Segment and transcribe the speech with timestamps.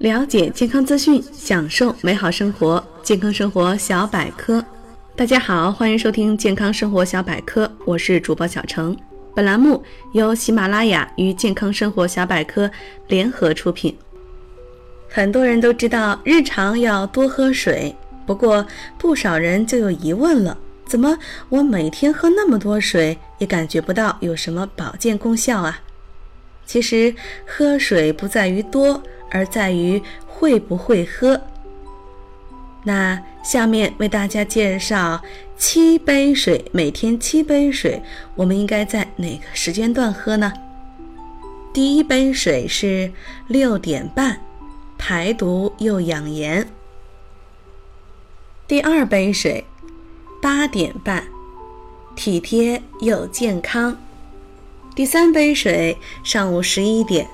[0.00, 2.82] 了解健康资讯，享受美好生活。
[3.02, 4.64] 健康生活小百科，
[5.14, 8.96] 大家好，欢迎收听健康生活小百科，我是主播小程。
[9.34, 9.84] 本栏目
[10.14, 12.70] 由喜马拉雅与健康生活小百科
[13.08, 13.94] 联合出品。
[15.06, 17.94] 很多人都知道日常要多喝水，
[18.24, 20.56] 不过不少人就有疑问了：
[20.86, 21.18] 怎么
[21.50, 25.78] 我每天喝那么多水，也感觉不到有什么保健功效啊？
[26.64, 27.14] 其实
[27.46, 31.40] 喝水不在于多，而在于会不会喝。
[32.84, 35.22] 那下面为大家介绍
[35.56, 38.02] 七杯水，每天七杯水，
[38.34, 40.52] 我们应该在哪个时间段喝呢？
[41.72, 43.12] 第一杯水是
[43.46, 44.40] 六点半，
[44.96, 46.66] 排毒又养颜。
[48.66, 49.64] 第二杯水
[50.40, 51.24] 八点半，
[52.16, 53.96] 体贴又健康。
[54.94, 57.28] 第三杯水，上午十一点，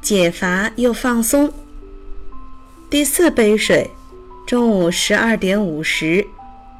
[0.00, 1.52] 解乏又放松。
[2.88, 3.90] 第四杯水，
[4.46, 6.26] 中午十二点五十，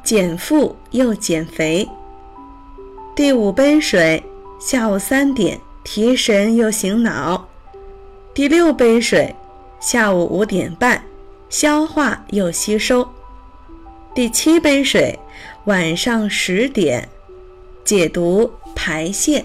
[0.03, 1.89] 减负又减肥。
[3.15, 4.23] 第五杯水，
[4.61, 7.49] 下午三点，提神又醒脑。
[8.33, 9.35] 第六杯水，
[9.81, 11.03] 下午五点半，
[11.51, 13.07] 消化又吸收。
[14.15, 15.19] 第七杯水，
[15.65, 17.09] 晚上十点，
[17.85, 19.45] 解毒排泄。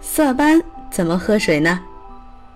[0.00, 1.80] 色斑怎么喝水呢？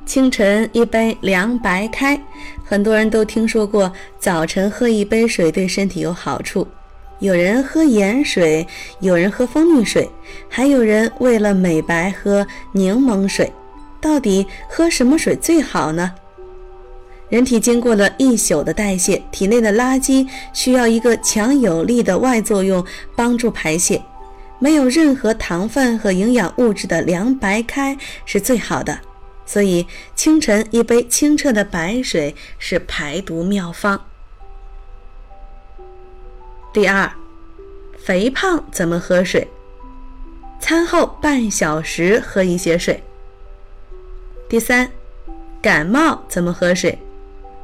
[0.04, 2.20] 清晨一杯凉白开，
[2.64, 6.66] 很多人都听说过早晨喝一杯水对身体有好处。
[7.20, 8.66] 有人喝盐水，
[9.00, 10.10] 有人喝蜂蜜水，
[10.48, 13.50] 还有人为了美白喝柠檬水。
[14.00, 16.12] 到底喝什么水最好呢？
[17.28, 24.02] 人体经过了一宿的代谢，体内的垃圾需要一个强有力的外作用帮助排泄。
[24.58, 28.98] 没有任何糖分和营养物质的凉白开是最好的，
[29.44, 34.06] 所以清晨一杯清澈的白水是排毒妙方。
[36.72, 37.12] 第二，
[37.98, 39.48] 肥胖怎么喝水？
[40.60, 43.02] 餐后半小时喝一些水。
[44.48, 44.90] 第三，
[45.60, 46.98] 感冒怎么喝水？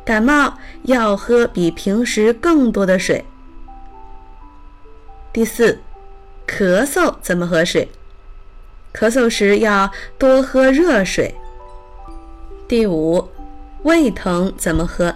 [0.04, 3.24] 感冒要喝比平时更多的水。
[5.32, 5.80] 第四。
[6.46, 7.90] 咳嗽怎么喝水？
[8.94, 11.34] 咳嗽时要多喝热水。
[12.68, 13.26] 第五，
[13.84, 15.14] 胃疼怎么喝？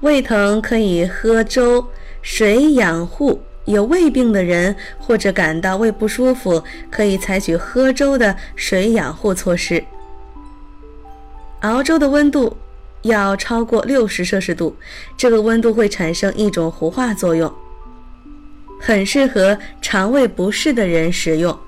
[0.00, 1.82] 胃疼可以喝粥，
[2.20, 3.40] 水养护。
[3.64, 9.82] 有胃病的人或者感到胃不舒服，可以采取喝粥的水养护措施。
[11.60, 12.54] 熬粥的温度
[13.02, 14.76] 要超过六十摄氏度，
[15.16, 17.50] 这个温度会产生一种糊化作用。
[18.78, 21.58] 很适合肠胃不适的人食用。